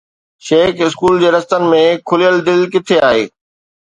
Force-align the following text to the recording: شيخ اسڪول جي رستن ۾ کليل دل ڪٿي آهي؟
شيخ 0.45 0.79
اسڪول 0.85 1.21
جي 1.23 1.29
رستن 1.35 1.67
۾ 1.75 1.83
کليل 2.13 2.43
دل 2.49 2.67
ڪٿي 2.73 3.01
آهي؟ 3.11 3.25